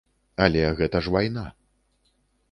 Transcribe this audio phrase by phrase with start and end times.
[0.45, 1.43] Але гэта ж вайна.